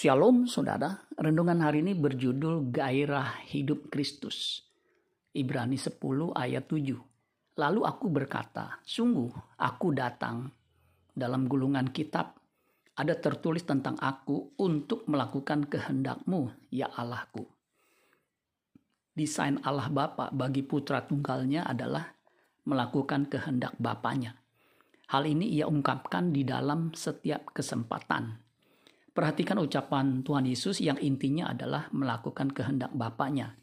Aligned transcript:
Shalom 0.00 0.48
saudara, 0.48 0.96
renungan 1.12 1.60
hari 1.60 1.84
ini 1.84 1.92
berjudul 1.92 2.72
Gairah 2.72 3.44
Hidup 3.52 3.92
Kristus. 3.92 4.64
Ibrani 5.36 5.76
10 5.76 6.00
ayat 6.32 6.64
7. 6.72 6.96
Lalu 7.60 7.80
aku 7.84 8.08
berkata, 8.08 8.80
sungguh 8.80 9.28
aku 9.60 9.92
datang. 9.92 10.48
Dalam 11.12 11.44
gulungan 11.44 11.92
kitab 11.92 12.32
ada 12.96 13.12
tertulis 13.12 13.60
tentang 13.68 14.00
aku 14.00 14.56
untuk 14.56 15.04
melakukan 15.04 15.68
kehendakmu, 15.68 16.48
ya 16.72 16.88
Allahku. 16.96 17.44
Desain 19.12 19.60
Allah 19.68 19.92
Bapa 19.92 20.32
bagi 20.32 20.64
putra 20.64 21.04
tunggalnya 21.04 21.68
adalah 21.68 22.08
melakukan 22.64 23.28
kehendak 23.28 23.76
Bapaknya. 23.76 24.32
Hal 25.12 25.28
ini 25.28 25.44
ia 25.60 25.68
ungkapkan 25.68 26.32
di 26.32 26.40
dalam 26.48 26.96
setiap 26.96 27.52
kesempatan 27.52 28.48
Perhatikan 29.10 29.58
ucapan 29.58 30.22
Tuhan 30.22 30.46
Yesus 30.46 30.78
yang 30.78 30.94
intinya 31.02 31.50
adalah 31.50 31.90
melakukan 31.90 32.54
kehendak 32.54 32.94
Bapaknya. 32.94 33.58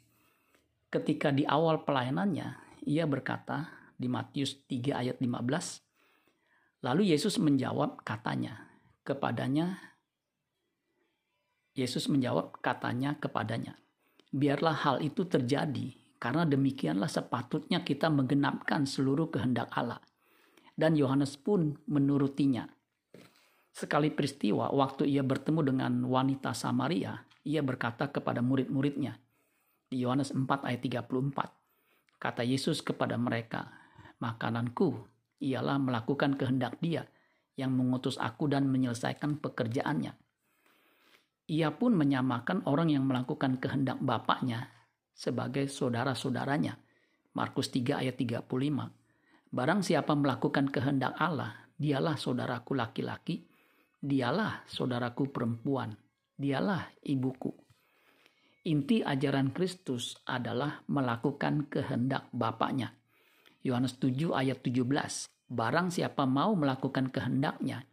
Ketika 0.91 1.31
di 1.31 1.47
awal 1.47 1.87
pelayanannya, 1.87 2.79
ia 2.83 3.07
berkata 3.07 3.71
di 3.95 4.11
Matius 4.11 4.59
3 4.67 4.99
ayat 5.03 5.17
15, 5.23 6.83
lalu 6.83 7.11
Yesus 7.15 7.39
menjawab 7.39 8.03
katanya 8.03 8.67
kepadanya, 9.07 9.79
Yesus 11.75 12.11
menjawab 12.11 12.59
katanya 12.59 13.15
kepadanya, 13.15 13.79
biarlah 14.35 14.75
hal 14.75 14.97
itu 14.99 15.23
terjadi, 15.23 15.95
karena 16.19 16.43
demikianlah 16.43 17.07
sepatutnya 17.07 17.87
kita 17.87 18.11
menggenapkan 18.11 18.83
seluruh 18.83 19.31
kehendak 19.31 19.71
Allah. 19.73 20.03
Dan 20.77 20.93
Yohanes 20.93 21.41
pun 21.41 21.73
menurutinya. 21.89 22.76
Sekali 23.77 24.09
peristiwa, 24.09 24.73
waktu 24.73 25.05
ia 25.05 25.21
bertemu 25.21 25.61
dengan 25.61 26.01
wanita 26.01 26.57
Samaria, 26.57 27.13
ia 27.45 27.61
berkata 27.61 28.09
kepada 28.09 28.41
murid-muridnya, 28.41 29.21
di 29.85 30.01
Yohanes 30.01 30.33
4 30.33 30.65
ayat 30.65 30.81
34, 31.05 32.17
kata 32.17 32.41
Yesus 32.41 32.81
kepada 32.81 33.21
mereka, 33.21 33.69
makananku 34.17 34.97
ialah 35.45 35.77
melakukan 35.77 36.33
kehendak 36.41 36.81
dia 36.81 37.05
yang 37.53 37.69
mengutus 37.77 38.17
aku 38.17 38.49
dan 38.49 38.65
menyelesaikan 38.65 39.37
pekerjaannya. 39.45 40.17
Ia 41.47 41.69
pun 41.77 41.93
menyamakan 41.93 42.65
orang 42.65 42.89
yang 42.89 43.05
melakukan 43.05 43.61
kehendak 43.61 44.01
Bapaknya 44.01 44.73
sebagai 45.13 45.69
saudara-saudaranya. 45.69 46.81
Markus 47.37 47.69
3 47.69 48.01
ayat 48.01 48.17
35. 48.17 48.41
Barang 49.53 49.85
siapa 49.85 50.17
melakukan 50.17 50.67
kehendak 50.73 51.13
Allah, 51.21 51.69
dialah 51.77 52.17
saudaraku 52.17 52.73
laki-laki, 52.73 53.46
Dialah 53.97 54.61
saudaraku 54.69 55.33
perempuan, 55.33 55.97
dialah 56.37 56.93
ibuku. 57.01 57.49
Inti 58.67 59.01
ajaran 59.01 59.55
Kristus 59.55 60.19
adalah 60.27 60.83
melakukan 60.91 61.71
kehendak 61.71 62.29
Bapaknya. 62.29 62.93
Yohanes 63.65 63.97
7 63.97 64.35
ayat 64.37 64.61
17. 64.61 65.25
Barang 65.47 65.87
siapa 65.89 66.27
mau 66.27 66.53
melakukan 66.53 67.07
kehendaknya, 67.07 67.87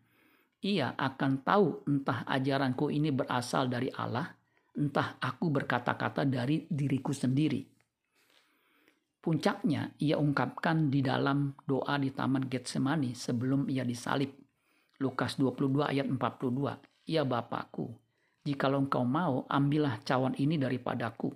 ia 0.65 0.93
akan 0.99 1.47
tahu 1.47 1.87
entah 1.87 2.27
ajaranku 2.27 2.91
ini 2.91 3.15
berasal 3.15 3.71
dari 3.71 3.89
Allah, 3.95 4.27
entah 4.75 5.17
aku 5.23 5.55
berkata-kata 5.55 6.27
dari 6.27 6.67
diriku 6.67 7.15
sendiri. 7.15 7.63
Puncaknya 9.25 9.97
ia 10.05 10.21
ungkapkan 10.21 10.93
di 10.93 11.01
dalam 11.01 11.57
doa 11.65 11.97
di 11.97 12.13
Taman 12.13 12.45
Getsemani 12.45 13.17
sebelum 13.17 13.73
ia 13.73 13.81
disalib. 13.81 14.44
Lukas 15.05 15.37
22 15.37 15.85
ayat 15.85 16.09
42. 16.09 16.81
Ya 17.05 17.29
Bapakku, 17.29 17.93
jikalau 18.49 18.89
engkau 18.89 19.05
mau, 19.05 19.45
ambillah 19.53 20.01
cawan 20.01 20.33
ini 20.41 20.57
daripadaku. 20.57 21.29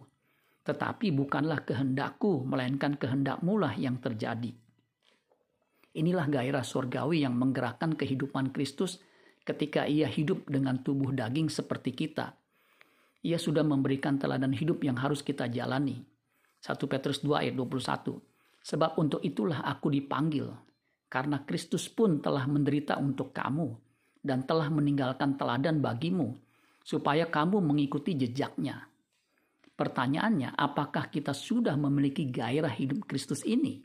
Tetapi 0.64 1.12
bukanlah 1.12 1.60
kehendakku, 1.69 2.48
melainkan 2.48 2.97
kehendakmu 2.97 3.60
lah 3.60 3.76
yang 3.76 4.00
terjadi. 4.00 4.56
Inilah 6.00 6.25
gairah 6.32 6.65
surgawi 6.65 7.28
yang 7.28 7.37
menggerakkan 7.37 7.93
kehidupan 7.93 8.56
Kristus 8.56 9.04
ketika 9.44 9.84
ia 9.84 10.09
hidup 10.09 10.48
dengan 10.48 10.81
tubuh 10.81 11.12
daging 11.12 11.53
seperti 11.53 11.93
kita. 11.93 12.32
Ia 13.25 13.37
sudah 13.37 13.64
memberikan 13.64 14.16
teladan 14.16 14.56
hidup 14.56 14.81
yang 14.81 14.97
harus 14.97 15.20
kita 15.20 15.48
jalani. 15.53 16.00
1 16.64 16.72
Petrus 16.88 17.20
2 17.20 17.44
ayat 17.44 17.54
21. 17.56 18.16
Sebab 18.64 19.00
untuk 19.00 19.20
itulah 19.25 19.64
aku 19.64 19.88
dipanggil, 19.88 20.48
karena 21.08 21.41
Kristus 21.42 21.88
pun 21.88 22.20
telah 22.20 22.44
menderita 22.44 23.00
untuk 23.00 23.32
kamu 23.32 23.72
dan 24.20 24.44
telah 24.44 24.69
meninggalkan 24.69 25.41
teladan 25.41 25.80
bagimu, 25.80 26.36
supaya 26.84 27.24
kamu 27.24 27.64
mengikuti 27.64 28.12
jejaknya. 28.12 28.84
Pertanyaannya, 29.72 30.52
apakah 30.52 31.08
kita 31.08 31.32
sudah 31.32 31.74
memiliki 31.80 32.28
gairah 32.28 32.72
hidup 32.72 33.08
Kristus 33.08 33.41
ini? 33.48 33.80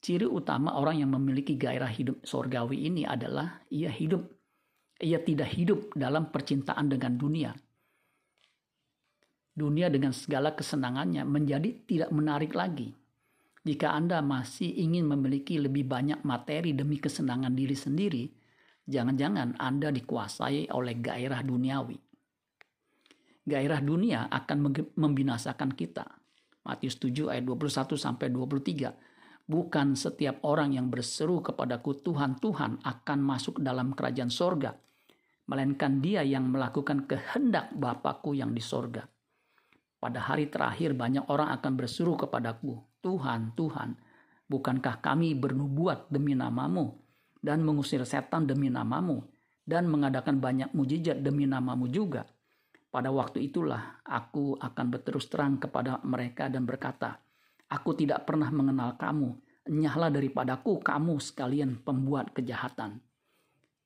Ciri 0.00 0.24
utama 0.24 0.78
orang 0.78 1.02
yang 1.02 1.10
memiliki 1.12 1.58
gairah 1.58 1.90
hidup 1.90 2.22
sorgawi 2.22 2.86
ini 2.86 3.02
adalah 3.02 3.60
ia 3.68 3.90
hidup, 3.90 4.24
ia 5.02 5.20
tidak 5.20 5.52
hidup 5.52 5.92
dalam 5.92 6.30
percintaan 6.30 6.86
dengan 6.86 7.18
dunia. 7.18 7.50
Dunia 9.56 9.88
dengan 9.88 10.12
segala 10.12 10.52
kesenangannya 10.52 11.24
menjadi 11.24 11.72
tidak 11.88 12.12
menarik 12.12 12.52
lagi 12.52 12.92
jika 13.66 13.98
Anda 13.98 14.22
masih 14.22 14.70
ingin 14.70 15.10
memiliki 15.10 15.58
lebih 15.58 15.90
banyak 15.90 16.22
materi 16.22 16.70
demi 16.70 17.02
kesenangan 17.02 17.50
diri 17.50 17.74
sendiri, 17.74 18.24
jangan-jangan 18.86 19.58
Anda 19.58 19.90
dikuasai 19.90 20.70
oleh 20.70 20.94
gairah 21.02 21.42
duniawi. 21.42 21.98
Gairah 23.42 23.82
dunia 23.82 24.30
akan 24.30 24.70
membinasakan 24.94 25.74
kita. 25.74 26.06
Matius 26.62 26.98
7 27.02 27.26
ayat 27.30 27.42
21 27.42 27.98
sampai 27.98 28.30
23. 28.30 28.94
Bukan 29.46 29.98
setiap 29.98 30.46
orang 30.46 30.74
yang 30.74 30.86
berseru 30.86 31.42
kepadaku 31.42 31.98
Tuhan, 32.02 32.38
Tuhan 32.38 32.82
akan 32.86 33.18
masuk 33.18 33.58
dalam 33.62 33.94
kerajaan 33.94 34.30
sorga. 34.30 34.78
Melainkan 35.46 36.02
dia 36.02 36.22
yang 36.22 36.50
melakukan 36.50 37.06
kehendak 37.06 37.70
Bapakku 37.74 38.34
yang 38.34 38.50
di 38.50 38.62
sorga. 38.62 39.06
Pada 39.96 40.20
hari 40.20 40.52
terakhir 40.52 40.92
banyak 40.92 41.24
orang 41.32 41.50
akan 41.56 41.72
berseru 41.74 42.14
kepadaku, 42.20 42.78
Tuhan, 43.00 43.56
Tuhan, 43.56 43.96
bukankah 44.46 45.00
kami 45.00 45.32
bernubuat 45.32 46.12
demi 46.12 46.36
namamu 46.36 47.00
dan 47.40 47.64
mengusir 47.64 48.04
setan 48.04 48.44
demi 48.44 48.68
namamu 48.68 49.24
dan 49.64 49.88
mengadakan 49.88 50.38
banyak 50.38 50.70
mujizat 50.76 51.24
demi 51.24 51.48
namamu 51.48 51.88
juga? 51.88 52.28
Pada 52.92 53.12
waktu 53.12 53.52
itulah 53.52 54.00
aku 54.04 54.56
akan 54.56 54.86
berterus 54.88 55.28
terang 55.28 55.60
kepada 55.60 56.00
mereka 56.04 56.48
dan 56.48 56.64
berkata, 56.64 57.20
Aku 57.66 57.98
tidak 57.98 58.24
pernah 58.24 58.46
mengenal 58.48 58.94
kamu, 58.94 59.36
enyahlah 59.66 60.08
daripadaku 60.08 60.78
kamu 60.80 61.18
sekalian 61.18 61.82
pembuat 61.82 62.30
kejahatan. 62.30 63.02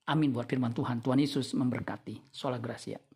Amin 0.05 0.35
buat 0.35 0.45
firman 0.45 0.77
Tuhan. 0.77 1.01
Tuhan 1.01 1.23
Yesus 1.23 1.57
memberkati. 1.57 2.29
Sola 2.29 2.61
Gracia. 2.61 3.10